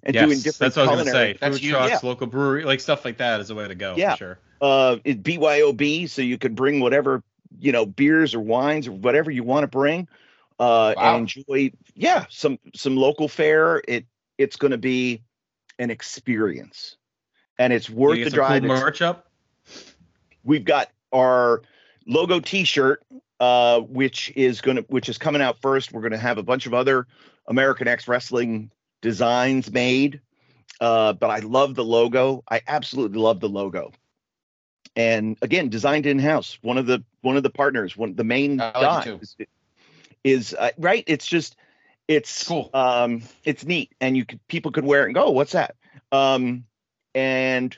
[0.08, 1.38] and yes, doing different that's what I was going to say.
[1.40, 2.00] That's Food trucks, Yeah.
[2.10, 4.14] local brewery, like stuff like that is the way to go Yeah.
[4.14, 4.40] for sure.
[4.62, 7.22] uh it byob so you could bring whatever
[7.60, 10.08] you know beers or wines or whatever you want to bring
[10.60, 11.16] uh Wow.
[11.16, 14.06] and enjoy yeah some some local fare it
[14.40, 15.22] it's going to be
[15.78, 16.96] an experience
[17.60, 19.28] and it's worth the drive cool merch up.
[20.44, 21.62] we've got our
[22.08, 23.04] logo t-shirt
[23.40, 26.44] uh which is going to which is coming out first we're going to have a
[26.44, 27.06] bunch of other
[27.48, 30.22] american x wrestling designs made
[30.82, 32.44] uh but i love the logo.
[32.50, 33.92] I absolutely love the logo.
[34.96, 36.58] And again designed in-house.
[36.62, 39.36] One of the one of the partners one the main I like guy is,
[40.24, 41.04] is uh, right?
[41.08, 41.56] It's just
[42.08, 42.70] it's Cool.
[42.74, 43.94] um it's neat.
[44.02, 45.76] And you could people could wear it and go what's that?
[46.12, 46.66] Um
[47.14, 47.76] and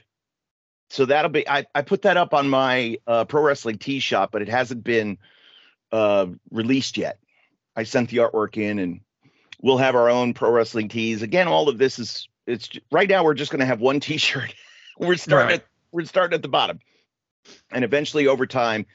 [0.90, 4.32] so that'll be I, I put that up on my uh, pro wrestling tee shop
[4.32, 5.18] but it hasn't been
[5.92, 7.20] uh released yet.
[7.76, 9.02] I sent the artwork in and
[9.62, 13.24] we'll have our own pro wrestling tees again all of this is it's right now
[13.24, 14.54] we're just going to have one t-shirt
[14.98, 15.60] we're starting Right.
[15.62, 16.80] at, we're starting at the bottom
[17.72, 18.86] and eventually over time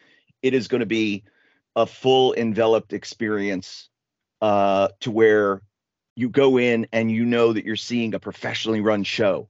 [0.43, 1.25] it is going to be
[1.77, 3.89] a full enveloped experience
[4.41, 5.63] uh to where
[6.17, 9.49] you go in and you know that you're seeing a professionally run show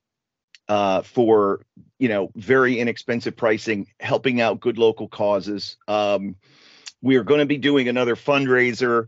[0.69, 1.61] uh, for
[1.99, 5.77] you know very inexpensive pricing, helping out good local causes.
[5.89, 6.37] Um,
[7.03, 9.07] we are going to be doing another fundraiser.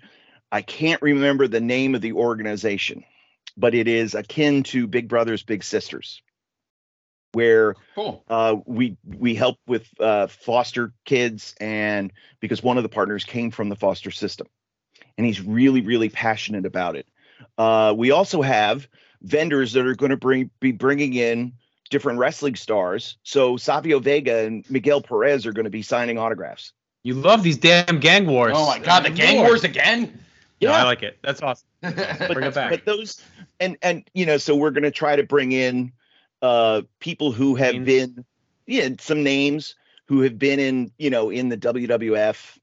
[0.52, 3.04] I can't remember the name of the organization,
[3.56, 6.22] but it is akin to Big Brothers Big Sisters,
[7.32, 8.24] where Cool.
[8.28, 13.50] uh, we we help with uh, foster kids, and because one of the partners came
[13.50, 14.46] from the foster system,
[15.18, 17.06] and he's really really passionate about it.
[17.58, 18.88] Uh, we also have
[19.22, 21.52] vendors that are going to bring be bringing in
[21.90, 23.16] different wrestling stars.
[23.22, 26.72] So Savio Vega and Miguel Perez are going to be signing autographs.
[27.02, 28.52] You love these damn gang wars.
[28.56, 30.24] Oh my God, the gang wars again.
[30.60, 31.18] No, I like it.
[31.22, 31.66] That's awesome.
[31.82, 32.70] but, Bring it back.
[32.70, 33.22] but those
[33.60, 35.92] and and you know so we're going to try to bring in
[36.42, 37.86] uh people who have Names.
[37.86, 38.24] been
[38.66, 39.74] yeah some names
[40.06, 42.58] who have been in you know in the WWF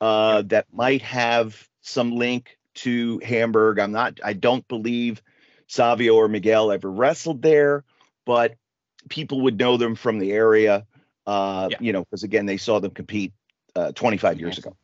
[0.00, 5.22] uh that might have some link to Hamburg I'm not I don't believe
[5.66, 7.84] Savio or Miguel ever wrestled there
[8.24, 8.54] but
[9.08, 10.86] people would know them from the area.
[11.26, 11.78] Uh, Yeah.
[11.80, 13.32] you know, because again, they saw them compete
[13.74, 14.76] uh, 25 years ago.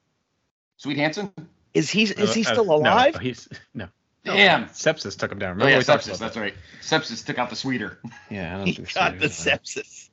[0.77, 1.33] Swede Hanson.
[1.75, 3.15] Is he is he Uh, still uh, alive?
[3.15, 3.89] No, he's no.
[4.25, 4.67] Damn.
[4.67, 5.61] Sepsis took him down.
[5.61, 6.19] Oh yeah, sepsis.
[6.19, 6.55] That's right.
[6.81, 7.99] Sepsis took out the sweeter.
[8.31, 10.09] Yeah, I don't he think got the Sweeters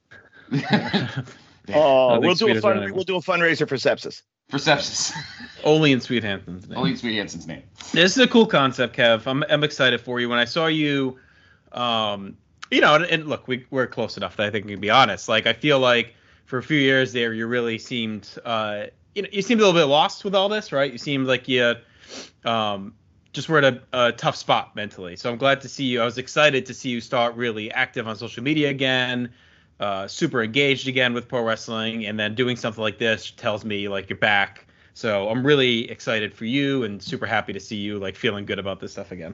[0.51, 1.25] sepsis.
[1.71, 2.95] Oh, we'll do a Sweeters fun, anymore.
[2.95, 4.23] we'll do a fundraiser for sepsis.
[4.49, 5.13] For sepsis.
[5.63, 6.77] Only in Swede Hanson's name.
[6.79, 7.61] Only in Swede Hanson's name.
[7.91, 9.27] This is a cool concept, Kev.
[9.27, 10.29] I'm, I'm excited for you.
[10.29, 11.19] When I saw you,
[11.71, 12.37] um,
[12.71, 14.89] you know, and, and look, we, we're close enough that I think we can be
[14.89, 15.29] honest.
[15.29, 19.29] Like, I feel like for a few years there, you really seemed, uh, you know,
[19.31, 20.91] you seemed a little bit lost with all this, right?
[20.91, 21.75] You seemed like you,
[22.45, 22.93] um,
[23.33, 25.15] just were at a, a tough spot mentally.
[25.15, 26.01] So I'm glad to see you.
[26.01, 29.31] I was excited to see you start really active on social media again,
[29.79, 33.87] uh, super engaged again with pro wrestling, and then doing something like this tells me
[33.87, 34.65] like you're back.
[34.93, 38.59] So I'm really excited for you and super happy to see you like feeling good
[38.59, 39.33] about this stuff again.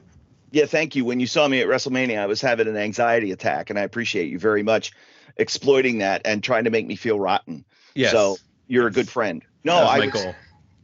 [0.52, 1.04] Yeah, thank you.
[1.04, 4.30] When you saw me at WrestleMania, I was having an anxiety attack, and I appreciate
[4.30, 4.92] you very much
[5.36, 7.64] exploiting that and trying to make me feel rotten.
[7.94, 8.12] Yes.
[8.12, 8.36] So
[8.68, 9.42] you're a good friend.
[9.66, 10.34] No, I was.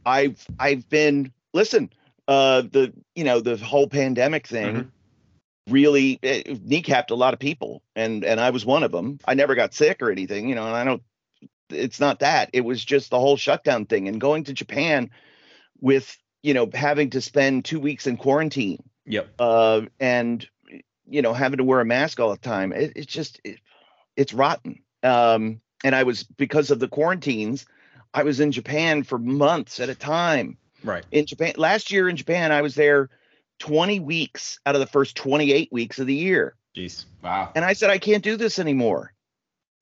[0.05, 1.89] I've I've been listen.
[2.27, 4.91] Uh, the you know the whole pandemic thing Mhm.
[5.71, 9.19] really it kneecapped a lot of people, and and I was one of them.
[9.25, 11.01] I never got sick or anything, you know, and I don't.
[11.69, 12.49] It's not that.
[12.53, 15.09] It was just the whole shutdown thing and going to Japan
[15.81, 19.29] with you know having to spend two weeks in quarantine Yep.
[19.39, 20.47] uh, and
[21.07, 22.71] you know having to wear a mask all the time.
[22.73, 23.59] It, it's just it,
[24.15, 24.83] it's rotten.
[25.01, 27.65] Um, and I was because of the quarantines,
[28.13, 30.57] I was in Japan for months at a time.
[30.83, 31.03] Right.
[31.11, 33.09] In Japan last year in Japan, I was there
[33.59, 37.05] 20 weeks out of the first 28 weeks of the year, Jeez.
[37.23, 37.51] Wow.
[37.55, 39.13] and I said I can't do this anymore.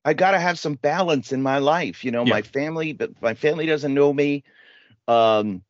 [0.05, 2.03] I got to have some balance in my life.
[2.05, 2.33] You know, Yeah.
[2.33, 4.43] my family, but my family doesn't know me.
[5.07, 5.63] Um,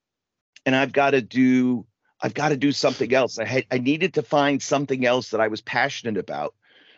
[0.65, 1.86] and I've got to do,
[2.21, 3.39] I've got to do something else.
[3.39, 6.54] I had, I needed to find something else that I was passionate about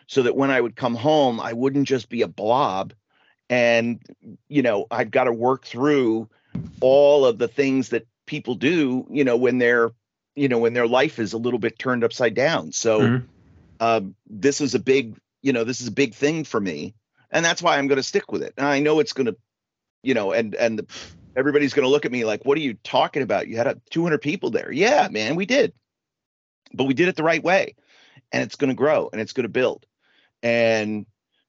[0.06, 2.92] so that when I would come home, I wouldn't just be a blob.
[3.54, 4.00] And,
[4.48, 6.28] you know, I've got to work through
[6.80, 9.92] all of the things that people do, you know, when they're,
[10.34, 12.72] you know, when their life is a little bit turned upside down.
[12.72, 13.28] So, Mhm.
[13.78, 16.94] um, this is a big, you know, this is a big thing for me,
[17.30, 18.54] and that's why I'm going to stick with it.
[18.56, 19.36] And I know it's going to,
[20.02, 20.86] you know, and and the,
[21.36, 23.46] everybody's going to look at me like, "What are you talking about?
[23.46, 25.74] You had a 200 people there." Yeah, man, we did,
[26.72, 27.76] but we did it the right way,
[28.32, 29.86] and it's going to grow and it's going to build,
[30.42, 31.06] and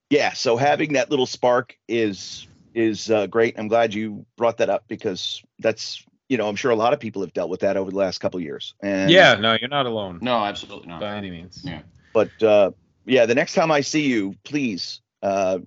[0.10, 0.34] yeah.
[0.34, 3.58] So having that little spark is is uh, great.
[3.58, 7.00] I'm glad you brought that up because that's you know I'm sure a lot of
[7.00, 8.74] people have dealt with that over the last couple of years.
[8.82, 9.36] And Yeah.
[9.36, 11.00] No, you're not alone No, absolutely not.
[11.00, 11.62] by any means.
[11.64, 11.82] Yeah.
[12.14, 12.72] but uh,
[13.06, 15.60] yeah, the next time I see you, please uh,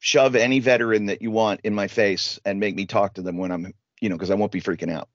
[0.00, 3.36] shove any veteran that you want in my face and make me talk to them
[3.36, 5.08] when I'm, you know, because I won't be freaking out.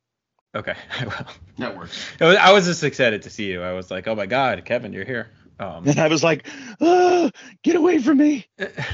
[0.56, 0.76] Okay.
[1.00, 1.14] I will.
[1.58, 2.06] That works.
[2.20, 3.62] I was- I was just excited to see you.
[3.64, 5.30] I was like, oh my God, Kevin, you're here.
[5.60, 6.48] Um, And I was like,
[6.82, 7.30] ah,
[7.64, 8.48] get away from me.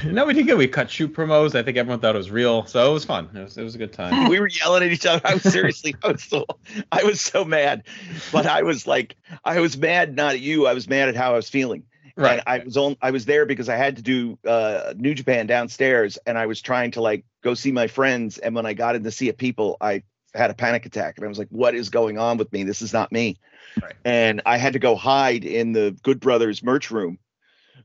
[0.04, 0.58] no, we did good.
[0.58, 1.54] We cut shoot promos.
[1.54, 3.30] I think everyone thought it was real, so it was fun.
[3.34, 4.28] It was it was a good time.
[4.28, 5.22] We were yelling at each other.
[5.24, 6.44] I was seriously, I was so,
[6.92, 7.84] I was so mad,
[8.32, 10.66] but I was like, I was mad not at you.
[10.66, 11.84] I was mad at how I was feeling.
[12.16, 12.32] Right.
[12.32, 15.46] And I was on I was there because I had to do uh New Japan
[15.46, 18.94] downstairs and I was trying to like go see my friends and when I got
[18.96, 20.02] in the sea of people I
[20.34, 22.82] had a panic attack and I was like what is going on with me this
[22.82, 23.38] is not me.
[23.80, 23.94] Right.
[24.04, 27.18] And I had to go hide in the Good Brothers merch room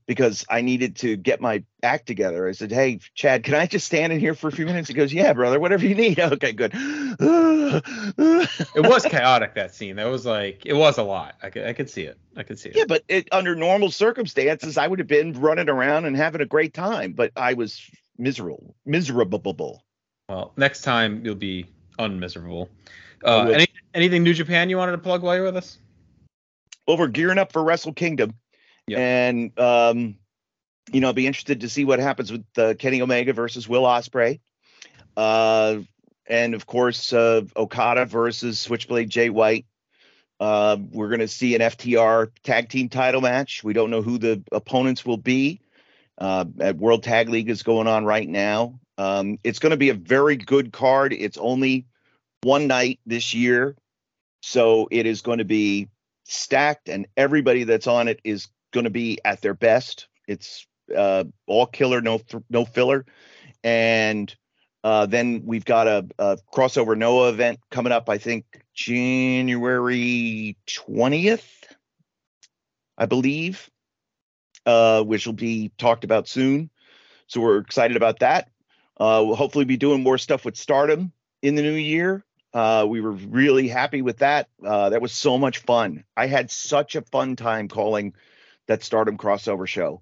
[0.08, 2.48] because I needed to get my act together.
[2.48, 4.94] I said, "Hey, Chad, can I just stand in here for a few minutes?" He
[4.94, 6.72] goes, "Yeah, brother, whatever you need." Okay, good.
[6.74, 7.84] it
[8.76, 9.96] was chaotic that scene.
[9.98, 11.36] That was like it was a lot.
[11.42, 12.18] I could I could see it.
[12.36, 12.76] I could see it.
[12.76, 16.46] Yeah, but it, under normal circumstances, I would have been running around and having a
[16.46, 17.14] great time.
[17.14, 19.84] But I was miserable, miserable.
[20.30, 21.68] Well, next time you'll be
[22.00, 22.70] unmiserable.
[23.24, 25.78] Uh, any, anything New Japan you wanted to plug while you're with us?
[26.88, 28.36] Well, we're gearing up for Wrestle Kingdom,
[28.88, 29.00] Yep.
[29.00, 30.16] and um,
[30.92, 33.84] you know, I'll be interested to see what happens with uh, Kenny Omega versus Will
[33.84, 34.40] Ospreay,
[35.18, 35.78] uh,
[36.28, 39.66] and of course uh, Okada versus Switchblade Jay White.
[40.40, 43.64] Uh, we're going to see an FTR tag team title match.
[43.64, 45.62] We don't know who the opponents will be.
[46.18, 48.80] Uh, at World Tag League is going on right now.
[48.98, 51.14] Um, it's going to be a very good card.
[51.14, 51.86] It's only
[52.44, 53.76] one night this year,
[54.42, 55.90] so it is going to be
[56.24, 60.08] stacked, and everybody that's on it is going to be at their best.
[60.28, 63.06] It's uh, all killer, no no filler,
[63.64, 64.34] and
[64.84, 68.10] uh, then we've got a, a crossover Noah event coming up.
[68.10, 71.74] I think January twentieth,
[72.98, 73.70] I believe,
[74.66, 76.70] uh, which will be talked about soon.
[77.28, 78.50] So we're excited about that.
[78.98, 82.24] Uh, we'll hopefully be doing more stuff with Stardom in the new year.
[82.54, 84.48] Uh, we were really happy with that.
[84.66, 86.06] Uh, that was so much fun.
[86.16, 88.14] I had such a fun time calling
[88.68, 90.02] that Stardom crossover show.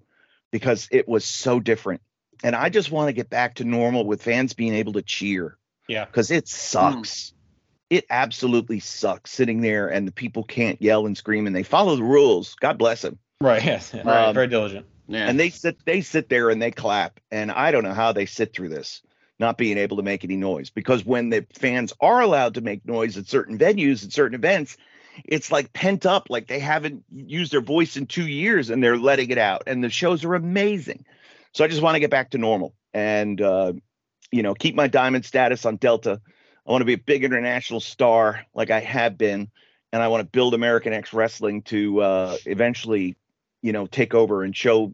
[0.52, 2.02] because it was so different.
[2.44, 5.58] And I just want to get back to normal with fans being able to cheer
[5.88, 6.06] Yeah.
[6.06, 7.34] because it sucks.
[7.90, 11.96] It absolutely sucks sitting there and the people can't yell and scream and they follow
[11.96, 12.54] the rules.
[12.54, 13.18] God bless them.
[13.42, 13.64] Right.
[13.66, 13.92] Yes.
[14.06, 14.32] Right.
[14.32, 14.86] Very diligent.
[15.08, 15.28] Yeah.
[15.28, 17.20] And they sit they sit there and they clap.
[17.32, 19.02] And I don't know how they sit through this,
[19.40, 20.70] not being able to make any noise.
[20.70, 24.78] Because when the fans are allowed to make noise at certain venues, at certain events,
[25.26, 28.98] it's like pent up, like they haven't used their voice in two years and they're
[28.98, 29.64] letting it out.
[29.68, 31.06] And the shows are amazing.
[31.54, 33.74] So I just want to get back to normal and uh,
[34.32, 36.20] you know, keep my diamond status on Delta.
[36.66, 39.52] I want to be a big international star like I have been.
[39.92, 43.16] And I want to build American X Wrestling to uh, eventually,
[43.64, 44.94] you know, take over and show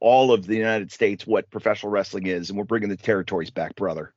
[0.00, 3.74] all of the United States what professional wrestling is, and we're bringing the territories back,
[3.76, 4.12] brother.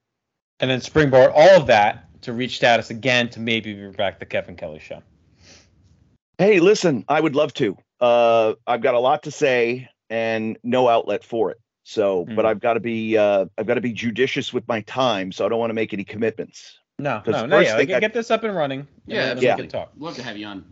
[0.60, 4.26] And then springboard all of that to reach status again to maybe be back the
[4.26, 5.02] Kevin Kelly show.
[6.38, 7.78] Hey, listen, I would love to.
[8.02, 11.60] Uh, I've got a lot to say and no outlet for it.
[11.84, 12.50] So, but Mm.
[12.50, 15.50] I've got to be uh, I've got to be judicious with my time, so I
[15.50, 16.80] don't want to make any commitments.
[16.98, 17.58] No, 'Cause no, no.
[17.58, 18.88] first Yeah, thing like, I- get this up and running.
[19.06, 19.56] yeah, then we yeah.
[19.56, 19.92] can talk.
[19.98, 20.66] Love to have you on.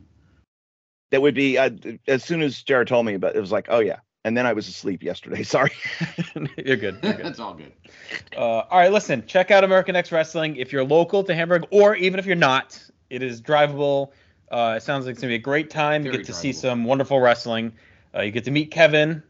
[1.14, 1.70] That would be uh,
[2.08, 4.00] as soon as Jared told me but it, it was like, oh yeah.
[4.26, 5.44] And then I was asleep yesterday.
[5.44, 5.70] Sorry.
[6.58, 6.98] You're good.
[7.04, 7.26] You're good.
[7.26, 7.72] That's all good.
[8.36, 11.96] Uh, all right, listen, check out American X Wrestling if you're local to Hamburg, or
[11.96, 12.82] even if you're not.
[13.12, 14.10] It is drivable.
[14.52, 16.04] Uh, it sounds like it's gonna be a great time.
[16.04, 17.74] You get to see some wonderful wrestling.
[18.16, 19.22] Uh, you get to meet Kevin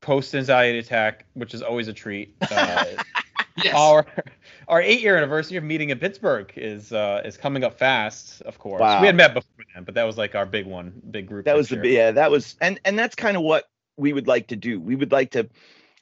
[0.00, 2.34] post anxiety attack, which is always a treat.
[2.50, 2.86] Uh,
[3.64, 3.74] Yes.
[3.74, 4.06] Our
[4.70, 8.40] our eight year anniversary of meeting in Pittsburgh is uh, is coming up fast.
[8.42, 9.00] Of course, Wow.
[9.00, 11.44] we had met before then, but that was like our big one, big group.
[11.44, 14.46] that was the yeah that was and and that's kind of what we would like
[14.48, 15.48] to do we would like to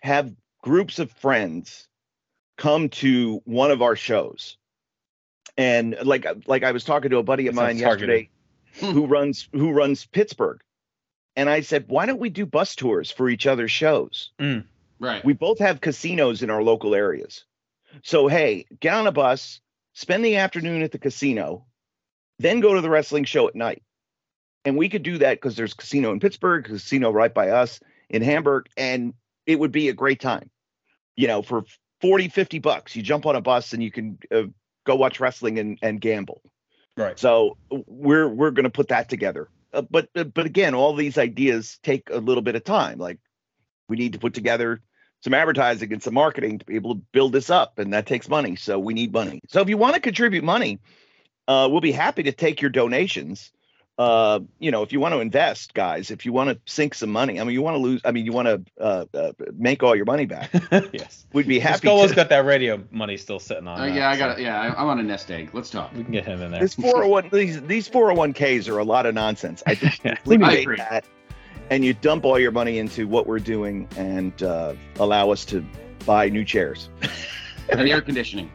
[0.03, 1.89] have groups of friends
[2.57, 4.57] come to one of our shows
[5.57, 8.29] and like like i was talking to a buddy of That mine sounds targeted.
[8.73, 10.61] yesterday who runs who runs pittsburgh
[11.35, 14.31] and i said why don't we do bus tours for each other's shows
[15.01, 15.25] Right.
[15.25, 17.45] we both have casinos in our local areas.
[18.03, 19.61] So hey, get on a bus,
[19.95, 21.67] spend the afternoon at the casino,
[22.39, 23.83] then go to the wrestling show at night.
[24.65, 27.51] And we could do that because there's a casino in Pittsburgh, a casino right by
[27.51, 29.15] us in Hamburg, and
[29.47, 30.51] it would be a great time.
[31.17, 31.65] You know, for
[32.01, 34.43] 40, 50 bucks, you jump on a bus and you can uh,
[34.85, 36.43] go watch wrestling and, and gamble.
[36.97, 37.19] right.
[37.19, 39.49] So we're we're going to put that together.
[39.73, 42.99] Uh, but but again, all these ideas take a little bit of time.
[42.99, 43.19] Like
[43.89, 44.81] we need to put together
[45.21, 48.29] some advertising and some marketing to be able to build this up, and that takes
[48.29, 48.57] money.
[48.57, 49.41] So we need money.
[49.49, 50.79] So if you want to contribute money,
[51.49, 53.51] uh, we'll be happy to take your donations.
[53.99, 57.11] Uh, you know, if you want to invest, guys, if you want to sink some
[57.11, 59.83] money, I mean, you want to lose, I mean, you want to uh, uh, make
[59.83, 60.51] all your money back.
[60.93, 61.27] yes.
[61.33, 62.15] We'd be happy Scolo's to.
[62.15, 63.81] got that radio money still sitting on.
[63.81, 64.43] Uh, that, yeah, I so got it.
[64.45, 65.51] Yeah, I- I'm on a nest egg.
[65.53, 65.93] Let's talk.
[65.97, 66.61] We can get him in there.
[66.61, 69.65] This 401 these these 401ks are a lot of nonsense.
[69.67, 70.13] I think Yeah.
[70.13, 70.77] I liquidate agree.
[70.77, 71.05] that
[71.71, 75.65] and you dump all your money into what we're doing and uh, allow us to
[76.07, 76.89] buy new chairs.
[77.71, 78.51] And air conditioning.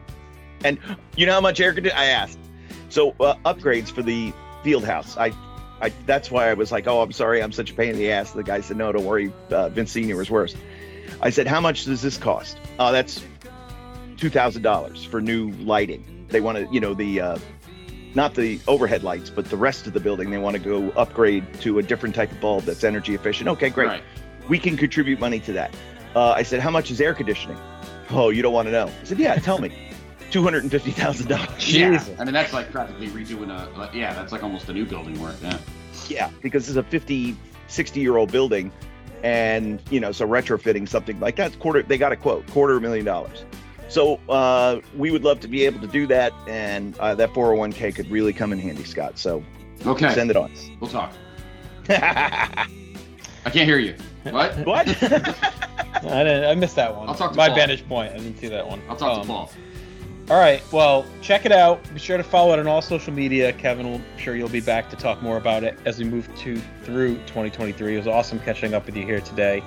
[0.64, 0.76] And
[1.16, 2.02] you know how much air conditioning?
[2.02, 2.40] I asked.
[2.88, 4.32] So uh, upgrades for the
[4.64, 5.16] field house.
[5.16, 5.32] I,
[5.80, 8.10] I that's why I was like, oh, I'm sorry, I'm such a pain in the
[8.10, 8.32] ass.
[8.32, 10.56] The guy said, no, don't worry, uh, Vince Senior was worse.
[11.20, 12.58] I said, how much does this cost?
[12.80, 13.22] Oh, that's
[14.16, 16.26] two thousand dollars for new lighting.
[16.28, 17.38] They want to, you know, the uh,
[18.14, 20.30] not the overhead lights, but the rest of the building.
[20.30, 23.48] They want to go upgrade to a different type of bulb that's energy efficient.
[23.48, 23.86] Okay, great.
[23.86, 24.02] Right.
[24.48, 25.74] we can contribute money to that.
[26.14, 27.58] Uh, I said, how much is air conditioning?
[28.10, 28.86] Oh, you don't want to know.
[28.86, 29.90] I said, yeah, tell me.
[30.30, 31.72] Two hundred and fifty thousand dollars.
[31.72, 31.90] Yeah.
[31.92, 32.10] Jesus.
[32.18, 33.78] I mean, that's like practically redoing a.
[33.78, 35.36] Like, yeah, that's like almost a new building work.
[35.40, 35.58] Yeah.
[36.08, 37.36] Yeah, because it's a 50,
[37.68, 38.72] 60 year old building,
[39.22, 41.82] and you know, so retrofitting something like that's quarter.
[41.82, 43.44] They got a quote, quarter million dollars.
[43.88, 47.94] So uh, we would love to be able to do that, and uh, that 401k
[47.94, 49.18] could really come in handy, Scott.
[49.18, 49.42] So
[49.86, 50.12] Okay.
[50.14, 50.50] send it on.
[50.80, 51.12] We'll talk.
[51.88, 52.66] I
[53.44, 53.94] can't hear you.
[54.30, 54.54] What?
[54.66, 54.88] what?
[56.04, 56.44] I didn't.
[56.44, 57.08] I missed that one.
[57.08, 57.56] I'll talk to My Paul.
[57.56, 58.12] vantage point.
[58.12, 58.80] I didn't see that one.
[58.88, 59.50] I'll talk Um, to Paul.
[60.30, 60.62] All right.
[60.72, 61.80] Well, check it out.
[61.92, 63.52] Be sure to follow it on all social media.
[63.52, 66.34] Kevin will I'm sure you'll be back to talk more about it as we move
[66.38, 67.94] to through 2023.
[67.94, 69.62] It was awesome catching up with you here today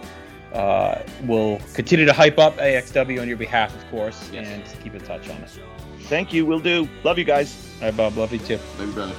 [0.53, 4.47] uh, we'll continue to hype up AXW on your behalf, of course, yes.
[4.47, 5.59] and keep in touch on it.
[6.03, 6.45] Thank you.
[6.45, 6.87] We'll do.
[7.03, 7.75] Love you guys.
[7.81, 8.17] All right, Bob.
[8.17, 8.59] Love you too.
[8.79, 9.15] Love you, brother.